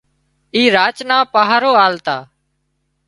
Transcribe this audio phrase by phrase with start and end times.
[0.55, 2.15] اي راچ نان پاهرو آلتا